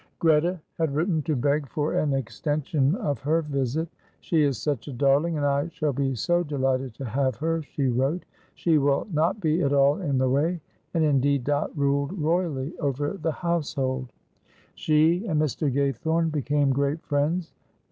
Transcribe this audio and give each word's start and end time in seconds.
Greta 0.17 0.59
had 0.79 0.95
written 0.95 1.21
to 1.21 1.35
beg 1.35 1.69
for 1.69 1.93
an 1.93 2.11
extension 2.11 2.95
of 2.95 3.19
her 3.19 3.43
visit. 3.43 3.87
"She 4.19 4.41
is 4.41 4.57
such 4.57 4.87
a 4.87 4.93
darling, 4.93 5.37
and 5.37 5.45
I 5.45 5.67
shall 5.67 5.93
be 5.93 6.15
so 6.15 6.41
delighted 6.43 6.95
to 6.95 7.05
have 7.05 7.35
her," 7.35 7.61
she 7.61 7.87
wrote. 7.87 8.25
"She 8.55 8.79
will 8.79 9.05
not 9.13 9.39
be 9.39 9.61
at 9.61 9.73
all 9.73 10.01
in 10.01 10.17
the 10.17 10.27
way," 10.27 10.59
and 10.95 11.03
indeed 11.03 11.43
Dot 11.43 11.69
ruled 11.77 12.19
royally 12.19 12.75
over 12.79 13.11
the 13.13 13.31
household. 13.31 14.11
She 14.73 15.23
and 15.27 15.39
Mr. 15.39 15.71
Gaythorne 15.71 16.31
became 16.31 16.71
great 16.73 17.03
friends. 17.03 17.53